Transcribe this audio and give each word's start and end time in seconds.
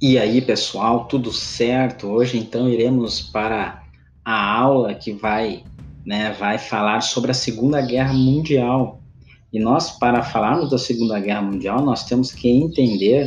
E 0.00 0.16
aí, 0.16 0.40
pessoal, 0.40 1.06
tudo 1.06 1.32
certo? 1.32 2.06
Hoje 2.06 2.38
então 2.38 2.68
iremos 2.68 3.20
para 3.20 3.82
a 4.24 4.56
aula 4.56 4.94
que 4.94 5.12
vai, 5.12 5.64
né, 6.06 6.30
vai 6.38 6.56
falar 6.56 7.00
sobre 7.00 7.32
a 7.32 7.34
Segunda 7.34 7.80
Guerra 7.80 8.12
Mundial. 8.12 9.02
E 9.52 9.58
nós, 9.58 9.90
para 9.98 10.22
falarmos 10.22 10.70
da 10.70 10.78
Segunda 10.78 11.18
Guerra 11.18 11.42
Mundial, 11.42 11.84
nós 11.84 12.04
temos 12.04 12.30
que 12.30 12.48
entender, 12.48 13.26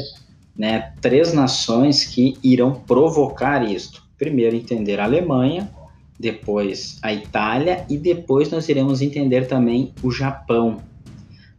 né, 0.55 0.93
três 1.01 1.33
nações 1.33 2.05
que 2.05 2.37
irão 2.41 2.71
provocar 2.73 3.69
isto. 3.69 4.01
Primeiro 4.17 4.55
entender 4.55 4.97
a 5.01 5.03
Alemanha, 5.03 5.69
depois 6.17 6.97
a 7.01 7.11
Itália 7.11 7.85
e 7.89 7.97
depois 7.97 8.49
nós 8.49 8.69
iremos 8.69 9.01
entender 9.01 9.45
também 9.45 9.93
o 10.01 10.09
Japão. 10.09 10.77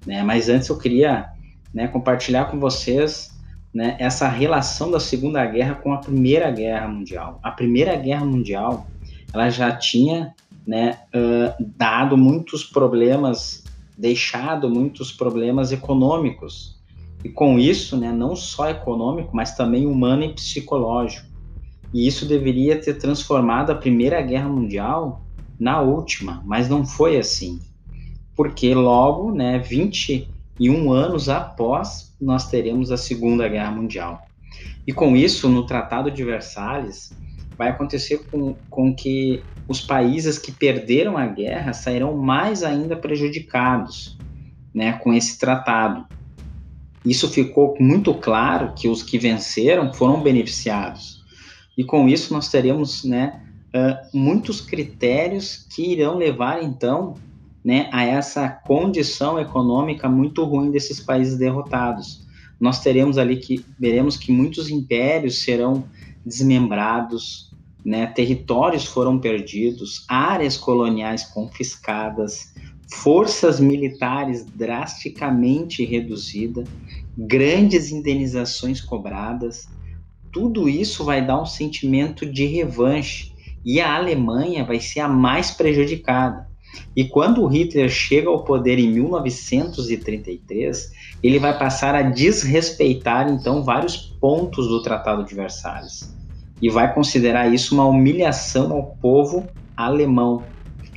Né? 0.07 0.23
Mas 0.23 0.49
antes 0.49 0.71
eu 0.71 0.79
queria, 0.79 1.27
né, 1.75 1.87
compartilhar 1.87 2.47
com 2.47 2.59
vocês 2.59 3.32
né, 3.73 3.97
essa 3.99 4.29
relação 4.29 4.91
da 4.91 5.01
Segunda 5.01 5.45
Guerra 5.47 5.77
com 5.77 5.93
a 5.93 5.99
Primeira 5.99 6.51
Guerra 6.51 6.89
Mundial. 6.89 7.41
A 7.43 7.51
Primeira 7.51 7.97
Guerra 7.97 8.25
Mundial 8.25 8.87
ela 9.33 9.49
já 9.49 9.75
tinha 9.75 10.35
né, 10.67 10.99
uh, 11.15 11.65
dado 11.77 12.17
muitos 12.17 12.65
problemas, 12.65 13.65
deixado 13.97 14.69
muitos 14.69 15.11
problemas 15.11 15.73
econômicos. 15.73 16.79
E 17.25 17.29
com 17.29 17.59
isso, 17.59 17.97
né, 17.97 18.13
não 18.13 18.37
só 18.37 18.69
econômico, 18.69 19.35
mas 19.35 19.57
também 19.57 19.87
humano 19.87 20.25
e 20.25 20.35
psicológico. 20.35 21.27
E 21.95 22.07
isso 22.07 22.27
deveria 22.27 22.81
ter 22.81 22.95
transformado 22.95 23.71
a 23.71 23.75
Primeira 23.75 24.21
Guerra 24.21 24.49
Mundial 24.49 25.23
na 25.59 25.81
última, 25.81 26.43
mas 26.45 26.69
não 26.69 26.85
foi 26.85 27.17
assim. 27.17 27.61
Porque 28.35 28.75
logo, 28.75 29.31
né, 29.33 29.59
21 29.59 30.91
anos 30.91 31.29
após 31.29 32.12
nós 32.23 32.49
teremos 32.49 32.93
a 32.93 32.97
Segunda 32.97 33.49
Guerra 33.49 33.73
Mundial. 33.73 34.27
E 34.87 34.93
com 34.93 35.17
isso, 35.17 35.49
no 35.49 35.67
Tratado 35.67 36.11
de 36.11 36.25
Versalhes, 36.25 37.13
vai 37.57 37.69
acontecer 37.69 38.19
com, 38.31 38.55
com 38.71 38.95
que 38.95 39.43
os 39.69 39.81
países 39.81 40.39
que 40.39 40.53
perderam 40.53 41.17
a 41.17 41.27
guerra 41.27 41.73
sairão 41.73 42.17
mais 42.17 42.63
ainda 42.63 42.97
prejudicados 42.97 44.17
né, 44.75 44.93
com 44.95 45.13
esse 45.13 45.39
tratado. 45.39 46.07
Isso 47.05 47.29
ficou 47.29 47.77
muito 47.81 48.15
claro 48.15 48.73
que 48.75 48.89
os 48.89 49.03
que 49.03 49.19
venceram 49.19 49.93
foram 49.93 50.23
beneficiados. 50.23 51.23
E 51.77 51.83
com 51.83 52.09
isso 52.09 52.33
nós 52.33 52.49
teremos 52.49 53.05
né, 53.05 53.43
uh, 53.75 54.17
muitos 54.17 54.61
critérios 54.61 55.67
que 55.75 55.93
irão 55.93 56.17
levar 56.17 56.63
então 56.63 57.15
né, 57.65 57.89
a 57.93 58.05
essa 58.05 58.49
condição 58.49 59.39
econômica 59.39 60.09
muito 60.09 60.45
ruim 60.45 60.71
desses 60.71 61.01
países 61.01 61.39
derrotados. 61.39 62.27
Nós 62.61 62.81
teremos 62.81 63.19
ali 63.19 63.37
que 63.37 63.65
veremos 63.79 64.17
que 64.17 64.33
muitos 64.33 64.69
impérios 64.69 65.43
serão 65.43 65.85
desmembrados, 66.25 67.53
né, 67.85 68.07
territórios 68.07 68.85
foram 68.85 69.19
perdidos, 69.19 70.05
áreas 70.09 70.57
coloniais 70.57 71.25
confiscadas, 71.25 72.55
forças 72.89 73.59
militares 73.59 74.45
drasticamente 74.45 75.85
reduzidas, 75.85 76.69
grandes 77.17 77.91
indenizações 77.91 78.81
cobradas. 78.81 79.69
Tudo 80.31 80.69
isso 80.69 81.05
vai 81.05 81.25
dar 81.25 81.41
um 81.41 81.47
sentimento 81.47 82.25
de 82.25 82.45
revanche 82.47 83.33
e 83.65 83.81
a 83.81 83.97
Alemanha 83.97 84.65
vai 84.65 84.81
ser 84.81 85.01
a 85.01 85.09
mais 85.09 85.51
prejudicada. 85.51 86.52
E 86.97 87.05
quando 87.05 87.47
Hitler 87.47 87.89
chega 87.89 88.29
ao 88.29 88.45
poder 88.45 88.79
em 88.79 88.91
1933, 88.91 90.91
ele 91.23 91.39
vai 91.39 91.57
passar 91.59 91.95
a 91.95 92.03
desrespeitar 92.03 93.31
então 93.31 93.63
vários 93.63 93.97
pontos 94.21 94.69
do 94.69 94.83
Tratado 94.83 95.25
de 95.25 95.35
Versalhes 95.35 96.13
e 96.61 96.71
vai 96.71 96.93
considerar 96.95 97.53
isso 97.53 97.75
uma 97.75 97.87
humilhação 97.87 98.73
ao 98.73 98.97
povo 98.97 99.49
alemão, 99.77 100.53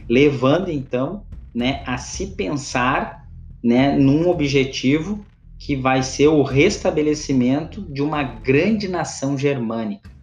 levando 0.07 0.69
então, 0.69 1.25
né, 1.53 1.83
a 1.87 1.97
se 1.97 2.35
pensar, 2.35 3.23
né, 3.63 3.97
num 3.97 4.29
objetivo 4.29 5.25
que 5.57 5.75
vai 5.75 6.03
ser 6.03 6.27
o 6.27 6.43
restabelecimento 6.43 7.81
de 7.91 8.01
uma 8.01 8.21
grande 8.21 8.87
nação 8.87 9.37
germânica. 9.37 10.14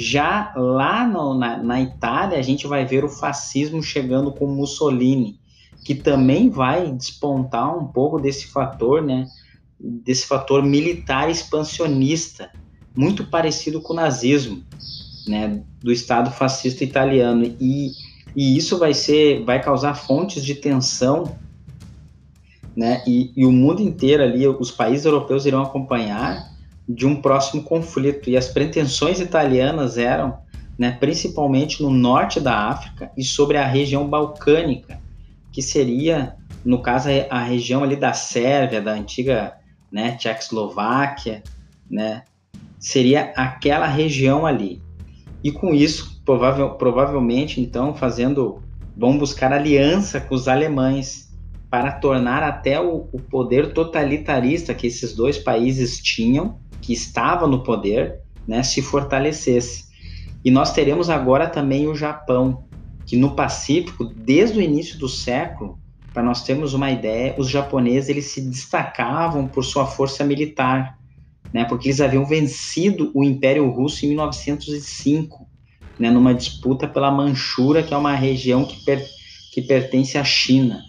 Já 0.00 0.52
lá 0.54 1.08
no, 1.08 1.34
na, 1.34 1.60
na 1.60 1.82
Itália, 1.82 2.38
a 2.38 2.42
gente 2.42 2.68
vai 2.68 2.86
ver 2.86 3.04
o 3.04 3.08
fascismo 3.08 3.82
chegando 3.82 4.30
com 4.30 4.46
Mussolini, 4.46 5.40
que 5.84 5.92
também 5.92 6.48
vai 6.48 6.92
despontar 6.92 7.76
um 7.76 7.84
pouco 7.88 8.20
desse 8.20 8.46
fator, 8.46 9.02
né? 9.02 9.26
Desse 9.76 10.24
fator 10.24 10.62
militar 10.62 11.28
expansionista, 11.28 12.48
muito 12.94 13.26
parecido 13.26 13.80
com 13.80 13.92
o 13.92 13.96
nazismo, 13.96 14.62
né? 15.26 15.64
Do 15.80 15.90
Estado 15.90 16.30
fascista 16.30 16.84
italiano. 16.84 17.56
E, 17.60 17.90
e 18.36 18.56
isso 18.56 18.78
vai 18.78 18.94
ser, 18.94 19.42
vai 19.42 19.60
causar 19.60 19.94
fontes 19.94 20.44
de 20.44 20.54
tensão, 20.54 21.36
né? 22.76 23.02
E, 23.04 23.32
e 23.36 23.44
o 23.44 23.50
mundo 23.50 23.82
inteiro 23.82 24.22
ali, 24.22 24.46
os 24.46 24.70
países 24.70 25.04
europeus 25.04 25.44
irão 25.44 25.60
acompanhar 25.60 26.47
de 26.88 27.06
um 27.06 27.20
próximo 27.20 27.62
conflito. 27.62 28.30
E 28.30 28.36
as 28.36 28.48
pretensões 28.48 29.20
italianas 29.20 29.98
eram, 29.98 30.38
né, 30.78 30.96
principalmente 30.98 31.82
no 31.82 31.90
norte 31.90 32.40
da 32.40 32.68
África 32.68 33.10
e 33.16 33.22
sobre 33.22 33.58
a 33.58 33.66
região 33.66 34.08
balcânica, 34.08 34.98
que 35.52 35.60
seria, 35.60 36.36
no 36.64 36.80
caso, 36.80 37.08
a 37.28 37.42
região 37.42 37.84
ali 37.84 37.96
da 37.96 38.12
Sérvia, 38.14 38.80
da 38.80 38.92
antiga 38.92 39.54
né, 39.92 40.16
Tchecoslováquia, 40.16 41.42
né, 41.90 42.22
seria 42.78 43.32
aquela 43.36 43.86
região 43.86 44.46
ali. 44.46 44.80
E 45.44 45.52
com 45.52 45.74
isso, 45.74 46.22
provável, 46.24 46.70
provavelmente, 46.70 47.60
então, 47.60 47.94
fazendo, 47.94 48.62
vão 48.96 49.18
buscar 49.18 49.52
aliança 49.52 50.20
com 50.20 50.34
os 50.34 50.48
alemães 50.48 51.28
para 51.70 51.92
tornar 51.92 52.42
até 52.42 52.80
o, 52.80 53.08
o 53.12 53.20
poder 53.20 53.74
totalitarista 53.74 54.74
que 54.74 54.86
esses 54.86 55.14
dois 55.14 55.36
países 55.36 56.00
tinham 56.00 56.58
que 56.80 56.92
estava 56.92 57.46
no 57.46 57.62
poder 57.62 58.20
né, 58.46 58.62
se 58.62 58.80
fortalecesse. 58.80 59.84
E 60.44 60.50
nós 60.50 60.72
teremos 60.72 61.10
agora 61.10 61.46
também 61.46 61.86
o 61.86 61.94
Japão, 61.94 62.64
que 63.04 63.16
no 63.16 63.34
Pacífico, 63.34 64.04
desde 64.04 64.58
o 64.58 64.62
início 64.62 64.98
do 64.98 65.08
século, 65.08 65.78
para 66.12 66.22
nós 66.22 66.42
termos 66.42 66.74
uma 66.74 66.90
ideia, 66.90 67.34
os 67.38 67.48
japoneses 67.48 68.08
eles 68.08 68.26
se 68.26 68.40
destacavam 68.40 69.46
por 69.46 69.64
sua 69.64 69.86
força 69.86 70.24
militar, 70.24 70.98
né, 71.52 71.64
porque 71.64 71.88
eles 71.88 72.00
haviam 72.00 72.24
vencido 72.24 73.10
o 73.14 73.22
Império 73.22 73.68
Russo 73.70 74.04
em 74.04 74.08
1905, 74.08 75.46
né, 75.98 76.10
numa 76.10 76.34
disputa 76.34 76.86
pela 76.86 77.10
Manchura, 77.10 77.82
que 77.82 77.92
é 77.92 77.96
uma 77.96 78.14
região 78.14 78.64
que, 78.64 78.84
per, 78.84 79.04
que 79.52 79.62
pertence 79.62 80.16
à 80.18 80.24
China. 80.24 80.82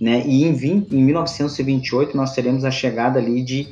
Né, 0.00 0.22
e 0.26 0.44
em, 0.44 0.52
20, 0.52 0.94
em 0.94 1.02
1928 1.02 2.16
nós 2.16 2.34
teremos 2.34 2.64
a 2.64 2.70
chegada 2.70 3.18
ali 3.18 3.42
de 3.42 3.66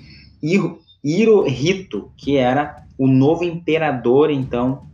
Hirohito, 1.05 2.11
que 2.17 2.39
era 2.39 2.83
o 2.97 3.07
novo 3.07 3.45
imperador, 3.45 4.31
então, 4.31 4.87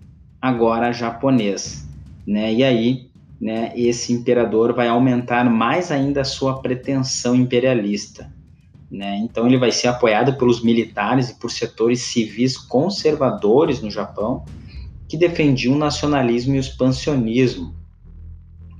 agora 0.42 0.92
japonês. 0.92 1.86
Né? 2.26 2.52
E 2.52 2.64
aí, 2.64 3.10
né, 3.40 3.72
esse 3.76 4.12
imperador 4.12 4.74
vai 4.74 4.88
aumentar 4.88 5.48
mais 5.48 5.92
ainda 5.92 6.22
a 6.22 6.24
sua 6.24 6.60
pretensão 6.60 7.36
imperialista. 7.36 8.32
Né? 8.90 9.18
Então, 9.18 9.46
ele 9.46 9.56
vai 9.56 9.70
ser 9.70 9.86
apoiado 9.86 10.34
pelos 10.36 10.64
militares 10.64 11.30
e 11.30 11.38
por 11.38 11.50
setores 11.50 12.02
civis 12.02 12.56
conservadores 12.56 13.80
no 13.80 13.90
Japão, 13.90 14.44
que 15.08 15.16
defendiam 15.16 15.74
o 15.74 15.78
nacionalismo 15.78 16.54
e 16.54 16.58
o 16.58 16.60
expansionismo. 16.60 17.72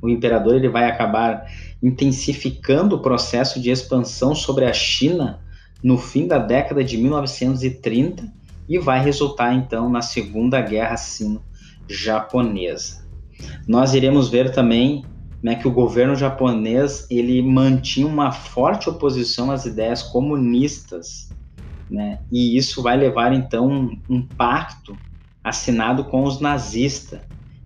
O 0.03 0.09
imperador 0.09 0.57
ele 0.57 0.69
vai 0.69 0.87
acabar 0.87 1.47
intensificando 1.83 2.97
o 2.97 3.01
processo 3.01 3.61
de 3.61 3.71
expansão 3.71 4.35
sobre 4.35 4.65
a 4.65 4.73
China 4.73 5.41
no 5.83 5.99
fim 5.99 6.27
da 6.27 6.39
década 6.39 6.85
de 6.85 6.99
1930 6.99 8.31
e 8.69 8.79
vai 8.79 9.03
resultar 9.03 9.55
então 9.55 9.89
na 9.89 10.03
Segunda 10.03 10.61
Guerra 10.61 10.97
Sino-Japonesa. 10.97 13.09
Nós 13.67 13.95
iremos 13.95 14.29
ver 14.29 14.53
também 14.53 15.05
né, 15.43 15.55
que 15.55 15.67
o 15.67 15.73
governo 15.73 16.15
japonês 16.15 17.07
ele 17.11 17.43
mantinha 17.43 18.07
uma 18.07 18.31
forte 18.31 18.89
oposição 18.89 19.51
às 19.51 19.65
ideias 19.65 20.03
comunistas, 20.03 21.31
né, 21.91 22.21
e 22.31 22.57
isso 22.57 22.83
vai 22.83 22.97
levar 22.97 23.33
então 23.33 23.69
um, 23.69 23.99
um 24.09 24.23
pacto 24.23 24.97
assinado 25.43 26.05
com 26.05 26.25
os 26.25 26.41
nazistas. 26.41 27.21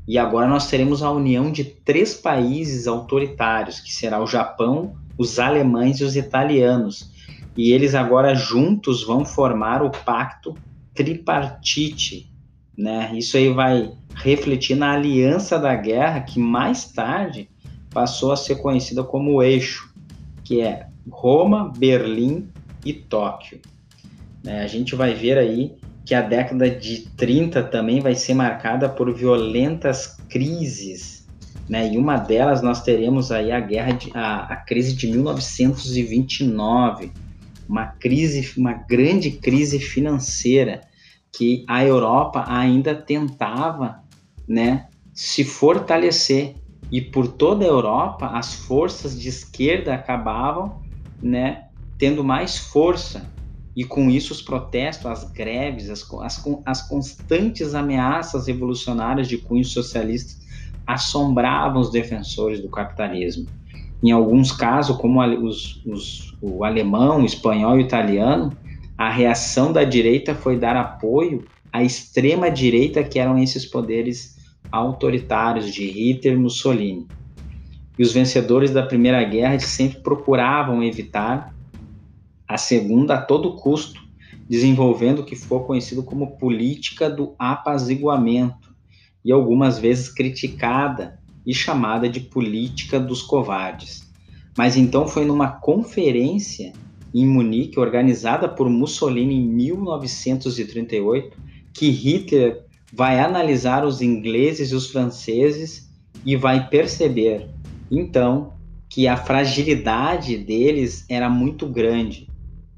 E 0.06 0.18
agora 0.18 0.46
nós 0.46 0.68
teremos 0.68 1.02
a 1.02 1.10
união 1.10 1.50
de 1.50 1.64
três 1.64 2.14
países 2.14 2.86
autoritários, 2.86 3.80
que 3.80 3.92
será 3.92 4.22
o 4.22 4.26
Japão, 4.26 4.94
os 5.16 5.38
alemães 5.38 5.98
e 5.98 6.04
os 6.04 6.14
italianos, 6.14 7.10
e 7.56 7.72
eles 7.72 7.94
agora 7.94 8.34
juntos 8.34 9.04
vão 9.04 9.24
formar 9.24 9.82
o 9.82 9.90
pacto 9.90 10.54
tripartite, 10.94 12.30
né? 12.76 13.10
Isso 13.14 13.36
aí 13.36 13.52
vai 13.52 13.92
refletir 14.14 14.76
na 14.76 14.92
aliança 14.92 15.58
da 15.58 15.74
guerra 15.74 16.20
que 16.20 16.38
mais 16.38 16.92
tarde 16.92 17.48
passou 17.90 18.32
a 18.32 18.36
ser 18.36 18.56
conhecida 18.56 19.04
como 19.04 19.34
o 19.34 19.42
eixo, 19.42 19.92
que 20.42 20.60
é 20.60 20.88
Roma, 21.08 21.72
Berlim 21.76 22.48
e 22.84 22.92
Tóquio. 22.92 23.60
É, 24.44 24.62
a 24.62 24.66
gente 24.66 24.94
vai 24.94 25.14
ver 25.14 25.38
aí 25.38 25.74
que 26.04 26.14
a 26.14 26.20
década 26.20 26.68
de 26.68 27.06
30 27.16 27.62
também 27.64 28.00
vai 28.00 28.14
ser 28.14 28.34
marcada 28.34 28.88
por 28.88 29.12
violentas 29.14 30.18
crises, 30.28 31.26
né? 31.68 31.92
E 31.92 31.96
uma 31.96 32.18
delas 32.18 32.60
nós 32.60 32.82
teremos 32.82 33.32
aí 33.32 33.50
a 33.50 33.60
guerra 33.60 33.92
de, 33.92 34.10
a, 34.12 34.44
a 34.44 34.56
crise 34.56 34.94
de 34.94 35.06
1929, 35.06 37.10
uma 37.68 37.86
crise, 37.86 38.52
uma 38.56 38.72
grande 38.72 39.30
crise 39.30 39.78
financeira 39.78 40.82
que 41.32 41.64
a 41.68 41.84
Europa 41.84 42.44
ainda 42.46 42.94
tentava, 42.94 44.02
né, 44.46 44.88
se 45.12 45.44
fortalecer 45.44 46.56
e 46.90 47.00
por 47.00 47.26
toda 47.28 47.64
a 47.64 47.68
Europa 47.68 48.26
as 48.28 48.54
forças 48.54 49.18
de 49.18 49.28
esquerda 49.28 49.94
acabavam, 49.94 50.80
né, 51.22 51.68
tendo 51.98 52.22
mais 52.22 52.56
força 52.58 53.32
e 53.74 53.84
com 53.84 54.08
isso 54.08 54.32
os 54.32 54.40
protestos, 54.40 55.06
as 55.06 55.24
greves, 55.32 55.90
as, 55.90 56.06
as, 56.20 56.44
as 56.64 56.88
constantes 56.88 57.74
ameaças 57.74 58.46
revolucionárias 58.46 59.26
de 59.26 59.38
cunho 59.38 59.64
socialista 59.64 60.44
assombravam 60.86 61.80
os 61.80 61.90
defensores 61.90 62.60
do 62.60 62.68
capitalismo. 62.68 63.46
Em 64.04 64.10
alguns 64.10 64.52
casos, 64.52 64.98
como 64.98 65.24
os, 65.24 65.82
os, 65.86 66.36
o 66.42 66.62
alemão, 66.62 67.22
o 67.22 67.24
espanhol 67.24 67.76
e 67.76 67.82
o 67.82 67.86
italiano, 67.86 68.54
a 68.98 69.08
reação 69.08 69.72
da 69.72 69.82
direita 69.82 70.34
foi 70.34 70.58
dar 70.58 70.76
apoio 70.76 71.46
à 71.72 71.82
extrema 71.82 72.50
direita, 72.50 73.02
que 73.02 73.18
eram 73.18 73.38
esses 73.38 73.64
poderes 73.64 74.36
autoritários 74.70 75.72
de 75.72 75.86
Hitler 75.86 76.34
e 76.34 76.36
Mussolini. 76.36 77.08
E 77.98 78.02
os 78.02 78.12
vencedores 78.12 78.72
da 78.72 78.82
Primeira 78.82 79.24
Guerra 79.24 79.58
sempre 79.58 80.00
procuravam 80.00 80.82
evitar 80.82 81.54
a 82.46 82.58
segunda 82.58 83.14
a 83.14 83.22
todo 83.22 83.56
custo, 83.56 83.98
desenvolvendo 84.46 85.20
o 85.20 85.24
que 85.24 85.34
ficou 85.34 85.60
conhecido 85.60 86.02
como 86.02 86.36
política 86.36 87.08
do 87.08 87.34
apaziguamento, 87.38 88.74
e 89.24 89.32
algumas 89.32 89.78
vezes 89.78 90.10
criticada 90.10 91.18
e 91.46 91.54
chamada 91.54 92.08
de 92.08 92.20
política 92.20 92.98
dos 92.98 93.22
covardes. 93.22 94.10
Mas 94.56 94.76
então 94.76 95.06
foi 95.06 95.24
numa 95.24 95.48
conferência 95.48 96.72
em 97.14 97.26
Munique, 97.26 97.78
organizada 97.78 98.48
por 98.48 98.68
Mussolini 98.68 99.34
em 99.34 99.46
1938, 99.46 101.36
que 101.72 101.90
Hitler 101.90 102.64
vai 102.92 103.20
analisar 103.20 103.84
os 103.84 104.00
ingleses 104.00 104.70
e 104.70 104.74
os 104.74 104.90
franceses 104.90 105.90
e 106.24 106.36
vai 106.36 106.68
perceber, 106.68 107.48
então, 107.90 108.52
que 108.88 109.06
a 109.08 109.16
fragilidade 109.16 110.38
deles 110.38 111.04
era 111.08 111.28
muito 111.28 111.66
grande 111.66 112.28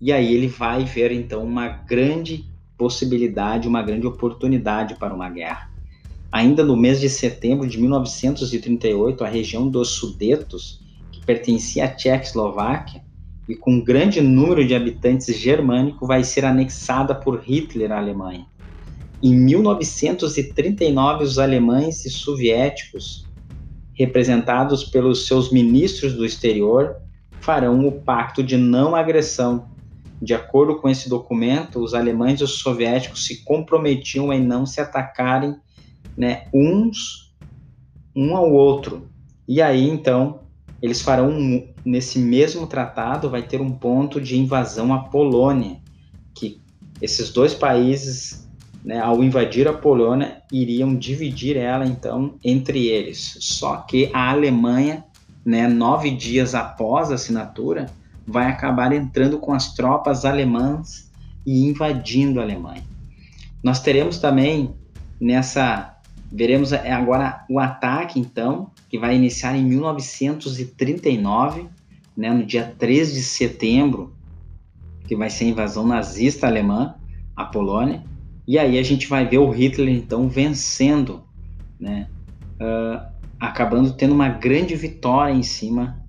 e 0.00 0.12
aí 0.12 0.34
ele 0.34 0.46
vai 0.46 0.84
ver 0.84 1.10
então 1.10 1.42
uma 1.42 1.68
grande 1.68 2.44
possibilidade, 2.76 3.66
uma 3.66 3.82
grande 3.82 4.06
oportunidade 4.06 4.94
para 4.96 5.14
uma 5.14 5.30
guerra. 5.30 5.70
Ainda 6.30 6.64
no 6.64 6.76
mês 6.76 7.00
de 7.00 7.08
setembro 7.08 7.66
de 7.66 7.78
1938, 7.78 9.24
a 9.24 9.28
região 9.28 9.68
dos 9.68 9.90
Sudetos, 9.90 10.80
que 11.10 11.24
pertencia 11.24 11.84
à 11.84 11.88
Tchecoslováquia 11.88 13.02
e 13.48 13.54
com 13.54 13.74
um 13.74 13.84
grande 13.84 14.20
número 14.20 14.66
de 14.66 14.74
habitantes 14.74 15.38
germânicos, 15.38 16.06
vai 16.06 16.24
ser 16.24 16.44
anexada 16.44 17.14
por 17.14 17.40
Hitler 17.40 17.92
à 17.92 17.98
Alemanha. 17.98 18.46
Em 19.22 19.34
1939, 19.34 21.24
os 21.24 21.38
alemães 21.38 22.04
e 22.04 22.10
soviéticos, 22.10 23.24
representados 23.94 24.84
pelos 24.84 25.26
seus 25.26 25.50
ministros 25.50 26.14
do 26.14 26.24
exterior, 26.24 26.96
farão 27.40 27.86
o 27.86 27.92
pacto 27.92 28.42
de 28.42 28.56
não 28.56 28.94
agressão 28.94 29.70
de 30.20 30.34
acordo 30.34 30.76
com 30.76 30.88
esse 30.88 31.08
documento, 31.08 31.78
os 31.78 31.94
alemães 31.94 32.40
e 32.40 32.44
os 32.44 32.58
soviéticos 32.58 33.26
se 33.26 33.44
comprometiam 33.44 34.32
em 34.32 34.42
não 34.42 34.64
se 34.64 34.80
atacarem 34.80 35.54
né, 36.16 36.46
uns 36.52 37.26
um 38.14 38.34
ao 38.34 38.50
outro. 38.50 39.08
E 39.46 39.60
aí, 39.60 39.88
então, 39.88 40.40
eles 40.80 41.02
farão, 41.02 41.28
um, 41.28 41.68
nesse 41.84 42.18
mesmo 42.18 42.66
tratado, 42.66 43.28
vai 43.28 43.42
ter 43.42 43.60
um 43.60 43.70
ponto 43.70 44.20
de 44.20 44.38
invasão 44.38 44.92
à 44.92 45.00
Polônia, 45.00 45.76
que 46.34 46.60
esses 47.00 47.30
dois 47.30 47.54
países, 47.54 48.48
né, 48.82 48.98
ao 48.98 49.22
invadir 49.22 49.68
a 49.68 49.72
Polônia, 49.72 50.42
iriam 50.50 50.96
dividir 50.96 51.56
ela, 51.56 51.86
então, 51.86 52.36
entre 52.42 52.86
eles. 52.86 53.36
Só 53.40 53.76
que 53.76 54.10
a 54.14 54.30
Alemanha, 54.30 55.04
né, 55.44 55.68
nove 55.68 56.10
dias 56.10 56.54
após 56.54 57.10
a 57.10 57.14
assinatura, 57.14 57.86
vai 58.26 58.46
acabar 58.46 58.92
entrando 58.92 59.38
com 59.38 59.52
as 59.52 59.74
tropas 59.74 60.24
alemãs 60.24 61.10
e 61.46 61.64
invadindo 61.64 62.40
a 62.40 62.42
Alemanha. 62.42 62.82
Nós 63.62 63.80
teremos 63.80 64.18
também 64.18 64.74
nessa 65.20 65.95
veremos 66.30 66.72
agora 66.72 67.44
o 67.48 67.58
ataque 67.58 68.18
então 68.18 68.70
que 68.88 68.98
vai 68.98 69.16
iniciar 69.16 69.56
em 69.56 69.64
1939, 69.64 71.66
né, 72.16 72.30
no 72.30 72.44
dia 72.44 72.74
3 72.78 73.12
de 73.12 73.22
setembro, 73.22 74.14
que 75.06 75.16
vai 75.16 75.30
ser 75.30 75.44
a 75.44 75.48
invasão 75.48 75.86
nazista 75.86 76.46
alemã 76.46 76.94
à 77.34 77.44
Polônia. 77.44 78.02
E 78.46 78.58
aí 78.58 78.78
a 78.78 78.82
gente 78.82 79.08
vai 79.08 79.26
ver 79.26 79.38
o 79.38 79.50
Hitler 79.50 79.88
então 79.88 80.28
vencendo, 80.28 81.22
né, 81.78 82.08
uh, 82.60 83.06
acabando 83.38 83.92
tendo 83.92 84.14
uma 84.14 84.28
grande 84.28 84.74
vitória 84.74 85.32
em 85.32 85.42
cima, 85.42 86.02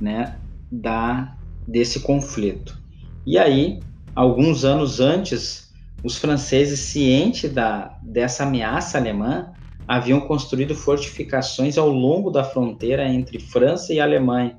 né, 0.00 0.36
da 0.70 1.36
desse 1.66 2.00
conflito. 2.00 2.78
E 3.26 3.38
aí, 3.38 3.80
alguns 4.14 4.64
anos 4.64 5.00
antes, 5.00 5.72
os 6.02 6.18
franceses, 6.18 6.80
cientes 6.80 7.50
da, 7.50 7.96
dessa 8.02 8.42
ameaça 8.42 8.98
alemã, 8.98 9.50
haviam 9.86 10.20
construído 10.20 10.74
fortificações 10.74 11.76
ao 11.76 11.88
longo 11.88 12.30
da 12.30 12.42
fronteira 12.42 13.06
entre 13.08 13.38
França 13.38 13.92
e 13.92 14.00
Alemanha. 14.00 14.56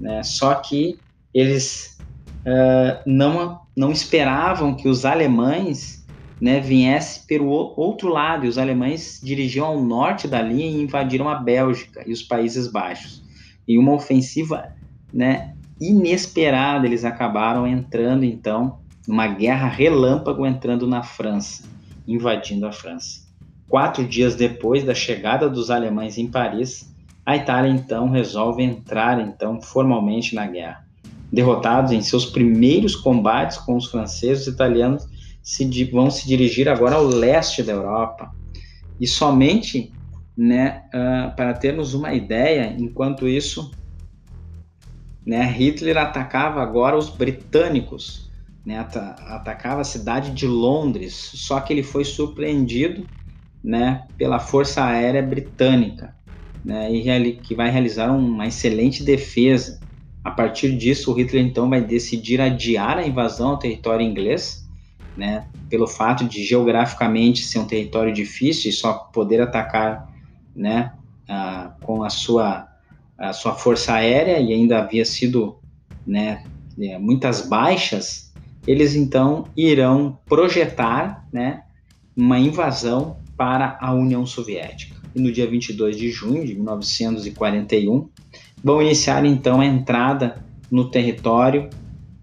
Né? 0.00 0.22
Só 0.22 0.54
que 0.54 0.98
eles 1.32 1.98
uh, 2.40 3.02
não, 3.06 3.60
não 3.76 3.92
esperavam 3.92 4.74
que 4.74 4.88
os 4.88 5.04
alemães 5.04 6.00
né, 6.40 6.58
viessem 6.58 7.24
pelo 7.26 7.74
outro 7.76 8.08
lado, 8.08 8.46
e 8.46 8.48
os 8.48 8.56
alemães 8.56 9.20
dirigiam 9.22 9.66
ao 9.66 9.82
norte 9.82 10.26
da 10.26 10.40
linha 10.40 10.66
e 10.66 10.82
invadiram 10.82 11.28
a 11.28 11.34
Bélgica 11.34 12.02
e 12.06 12.12
os 12.12 12.22
Países 12.22 12.66
Baixos. 12.66 13.22
E 13.68 13.78
uma 13.78 13.92
ofensiva 13.92 14.72
né, 15.12 15.54
inesperada, 15.78 16.86
eles 16.86 17.04
acabaram 17.04 17.66
entrando 17.66 18.24
então 18.24 18.78
numa 19.06 19.26
guerra 19.26 19.68
relâmpago 19.68 20.46
entrando 20.46 20.86
na 20.86 21.02
França, 21.02 21.64
invadindo 22.06 22.66
a 22.66 22.72
França. 22.72 23.29
Quatro 23.70 24.04
dias 24.04 24.34
depois 24.34 24.82
da 24.82 24.92
chegada 24.92 25.48
dos 25.48 25.70
alemães 25.70 26.18
em 26.18 26.26
Paris, 26.26 26.92
a 27.24 27.36
Itália 27.36 27.70
então 27.70 28.10
resolve 28.10 28.64
entrar 28.64 29.20
então 29.20 29.62
formalmente 29.62 30.34
na 30.34 30.44
guerra. 30.44 30.84
Derrotados 31.32 31.92
em 31.92 32.02
seus 32.02 32.26
primeiros 32.26 32.96
combates 32.96 33.58
com 33.58 33.76
os 33.76 33.86
franceses, 33.86 34.48
os 34.48 34.52
italianos 34.52 35.06
se, 35.40 35.84
vão 35.84 36.10
se 36.10 36.26
dirigir 36.26 36.68
agora 36.68 36.96
ao 36.96 37.04
leste 37.04 37.62
da 37.62 37.70
Europa. 37.70 38.32
E 39.00 39.06
somente, 39.06 39.92
né, 40.36 40.82
uh, 40.88 41.36
para 41.36 41.54
termos 41.54 41.94
uma 41.94 42.12
ideia, 42.12 42.74
enquanto 42.76 43.28
isso, 43.28 43.70
né? 45.24 45.44
Hitler 45.44 45.96
atacava 45.96 46.60
agora 46.60 46.98
os 46.98 47.08
britânicos, 47.08 48.28
né? 48.66 48.80
atacava 48.80 49.82
a 49.82 49.84
cidade 49.84 50.32
de 50.32 50.48
Londres, 50.48 51.14
só 51.14 51.60
que 51.60 51.72
ele 51.72 51.84
foi 51.84 52.04
surpreendido 52.04 53.06
né, 53.62 54.06
pela 54.16 54.38
Força 54.38 54.84
Aérea 54.84 55.22
Britânica, 55.22 56.14
né, 56.64 56.90
e 56.92 57.32
que 57.36 57.54
vai 57.54 57.70
realizar 57.70 58.12
uma 58.12 58.46
excelente 58.46 59.02
defesa. 59.02 59.80
A 60.22 60.30
partir 60.30 60.76
disso, 60.76 61.10
o 61.10 61.14
Hitler 61.14 61.44
então 61.44 61.68
vai 61.68 61.82
decidir 61.82 62.40
adiar 62.40 62.98
a 62.98 63.06
invasão 63.06 63.50
ao 63.50 63.58
território 63.58 64.04
inglês, 64.04 64.66
né, 65.16 65.46
pelo 65.68 65.86
fato 65.86 66.24
de 66.24 66.44
geograficamente 66.44 67.42
ser 67.42 67.58
um 67.58 67.66
território 67.66 68.12
difícil 68.12 68.70
e 68.70 68.72
só 68.72 68.92
poder 68.92 69.40
atacar 69.40 70.08
né, 70.54 70.92
com 71.82 72.02
a 72.02 72.10
sua 72.10 72.66
a 73.20 73.34
sua 73.34 73.54
força 73.54 73.94
aérea 73.94 74.40
e 74.40 74.50
ainda 74.50 74.78
havia 74.78 75.04
sido 75.04 75.58
né, 76.06 76.42
é, 76.80 76.98
muitas 76.98 77.46
baixas, 77.46 78.32
eles 78.66 78.94
então 78.94 79.44
irão 79.54 80.18
projetar 80.26 81.26
né, 81.30 81.62
uma 82.16 82.38
invasão 82.38 83.18
para 83.40 83.78
a 83.80 83.94
União 83.94 84.26
Soviética. 84.26 84.94
E 85.14 85.18
no 85.18 85.32
dia 85.32 85.48
22 85.48 85.96
de 85.96 86.10
junho 86.10 86.46
de 86.46 86.54
1941, 86.54 88.06
vão 88.62 88.82
iniciar 88.82 89.24
então 89.24 89.62
a 89.62 89.64
entrada 89.64 90.44
no 90.70 90.90
território 90.90 91.70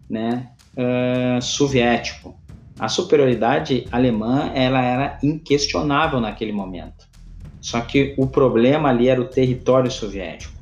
né, 0.07 0.51
uh, 0.77 1.41
soviético. 1.41 2.39
A 2.77 2.87
superioridade 2.87 3.87
alemã 3.91 4.51
ela 4.53 4.79
era 4.79 5.17
inquestionável 5.23 6.21
naquele 6.21 6.51
momento. 6.51 7.07
Só 7.59 7.81
que 7.81 8.13
o 8.15 8.27
problema 8.27 8.89
ali 8.89 9.07
era 9.09 9.19
o 9.19 9.25
território 9.25 9.89
soviético. 9.89 10.53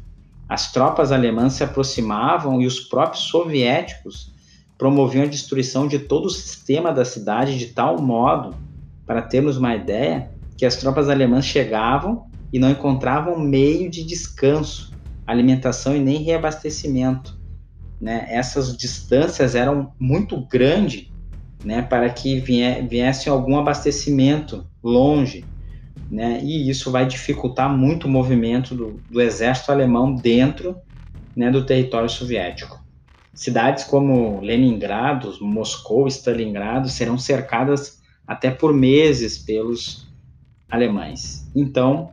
As 0.47 0.71
tropas 0.71 1.12
alemãs 1.12 1.51
se 1.51 1.65
aproximavam 1.65 2.62
e 2.62 2.65
os 2.65 2.79
próprios 2.79 3.25
soviéticos 3.25 4.33
promoviam 4.77 5.25
a 5.25 5.27
destruição 5.27 5.85
de 5.85 6.00
todo 6.00 6.27
o 6.27 6.29
sistema 6.29 6.93
da 6.93 7.03
cidade 7.03 7.59
de 7.59 7.67
tal 7.67 8.01
modo, 8.01 8.55
para 9.05 9.21
termos 9.21 9.57
uma 9.57 9.75
ideia, 9.75 10.31
que 10.57 10.65
as 10.65 10.77
tropas 10.77 11.09
alemãs 11.09 11.45
chegavam 11.45 12.29
e 12.51 12.59
não 12.59 12.69
encontravam 12.69 13.38
meio 13.39 13.89
de 13.89 14.03
descanso, 14.03 14.93
alimentação 15.25 15.95
e 15.95 16.00
nem 16.00 16.24
reabastecimento. 16.24 17.38
Né? 18.00 18.27
Essas 18.29 18.75
distâncias 18.77 19.55
eram 19.55 19.93
muito 20.00 20.39
grandes 20.47 21.07
né, 21.63 21.81
para 21.81 22.09
que 22.09 22.39
viesse 22.39 23.27
algum 23.27 23.57
abastecimento 23.57 24.65
longe. 24.83 25.43
Né? 26.09 26.39
E 26.43 26.69
isso 26.69 26.91
vai 26.91 27.07
dificultar 27.07 27.69
muito 27.75 28.05
o 28.05 28.09
movimento 28.09 28.75
do, 28.75 29.01
do 29.09 29.21
exército 29.21 29.71
alemão 29.71 30.15
dentro 30.15 30.77
né, 31.35 31.50
do 31.50 31.65
território 31.65 32.09
soviético. 32.09 32.79
Cidades 33.33 33.83
como 33.83 34.39
Leningrado, 34.39 35.35
Moscou, 35.41 36.07
Stalingrado 36.07 36.88
serão 36.88 37.17
cercadas 37.17 38.00
até 38.25 38.50
por 38.50 38.74
meses 38.74 39.38
pelos 39.38 40.04
alemães. 40.69 41.45
Então, 41.55 42.12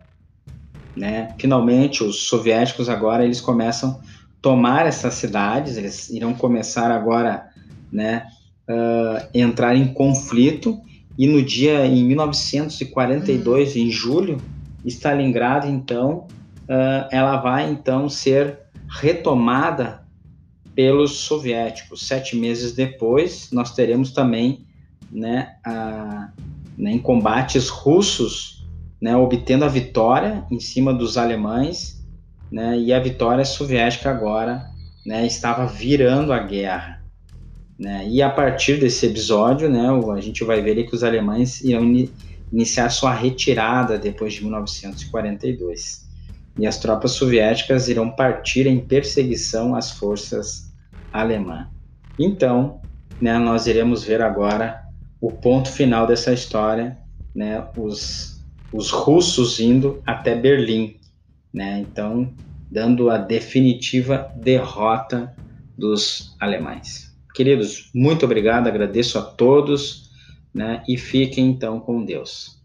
né, 0.97 1.35
finalmente, 1.39 2.05
os 2.05 2.23
soviéticos 2.23 2.89
agora 2.89 3.25
eles 3.25 3.41
começam 3.41 3.91
a 3.91 4.01
tomar 4.41 4.87
essas 4.87 5.15
cidades, 5.15 5.77
eles 5.77 6.11
irão 6.11 6.35
começar 6.35 6.91
agora 6.91 7.49
né, 7.91 8.27
uh, 8.69 9.27
entrar 9.35 9.77
em 9.77 9.93
conflito 9.93 10.81
e 11.19 11.27
no 11.27 11.43
dia 11.43 11.87
em 11.87 12.05
1942, 12.05 13.75
uhum. 13.75 13.83
em 13.83 13.91
julho, 13.91 14.41
Stalingrado 14.85 15.67
então 15.69 16.27
uh, 16.63 17.09
ela 17.11 17.37
vai 17.37 17.71
então 17.71 18.09
ser 18.09 18.59
retomada 18.89 20.03
pelos 20.75 21.13
soviéticos. 21.19 22.07
Sete 22.07 22.37
meses 22.37 22.73
depois, 22.73 23.51
nós 23.53 23.75
teremos 23.75 24.11
também, 24.13 24.67
né, 25.11 25.57
a, 25.65 26.31
né, 26.77 26.93
em 26.93 26.99
combates 26.99 27.69
russos, 27.69 28.67
né, 29.01 29.17
obtendo 29.17 29.65
a 29.65 29.69
vitória 29.69 30.45
em 30.51 30.61
cima 30.61 30.93
dos 30.93 31.19
alemães, 31.19 32.03
né, 32.51 32.79
e 32.79 32.93
a 32.93 33.01
vitória 33.01 33.45
soviética 33.45 34.11
agora, 34.11 34.65
né, 35.05 35.27
estava 35.27 35.67
virando 35.67 36.33
a 36.33 36.39
guerra. 36.39 37.03
Né? 37.79 38.07
E 38.09 38.23
a 38.23 38.31
partir 38.31 38.79
desse 38.79 39.07
episódio, 39.07 39.69
né, 39.69 39.89
a 39.89 40.21
gente 40.21 40.45
vai 40.45 40.63
ver 40.63 40.85
que 40.85 40.95
os 40.95 41.03
alemães 41.03 41.61
irão 41.63 41.83
in 41.85 42.09
iniciar 42.53 42.91
sua 42.91 43.15
retirada 43.15 43.97
depois 43.97 44.35
de 44.35 44.43
1942. 44.43 46.07
E 46.59 46.67
as 46.67 46.79
tropas 46.79 47.13
soviéticas 47.13 47.89
irão 47.89 48.11
partir 48.11 48.67
em 48.67 48.79
perseguição 48.79 49.75
às 49.75 49.91
forças 49.91 50.71
alemãs. 51.11 51.67
Então, 52.19 52.81
né, 53.19 53.39
nós 53.39 53.67
iremos 53.67 54.05
ver 54.05 54.21
agora 54.21 54.83
o 55.23 55.31
ponto 55.31 55.71
final 55.71 56.05
dessa 56.05 56.33
história, 56.33 56.99
né, 57.33 57.65
os, 57.77 58.45
os 58.73 58.91
russos 58.91 59.61
indo 59.61 60.03
até 60.05 60.35
Berlim. 60.35 60.97
Né, 61.55 61.79
então, 61.79 62.35
dando 62.69 63.09
a 63.09 63.19
definitiva 63.19 64.33
derrota 64.37 65.33
dos 65.79 66.35
alemães. 66.41 67.15
Queridos, 67.35 67.91
muito 67.95 68.25
obrigado, 68.25 68.67
agradeço 68.67 69.19
a 69.19 69.23
todos, 69.23 70.11
né? 70.53 70.83
E 70.89 70.99
fiquem 70.99 71.49
então 71.49 71.79
com 71.81 72.05
Deus. 72.05 72.61